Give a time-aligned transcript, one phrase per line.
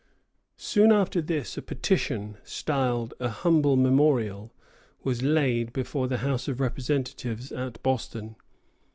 [0.57, 4.51] Soon after this, a petition, styled a "Humble Memorial,"
[5.03, 8.35] was laid before the House of Representatives at Boston.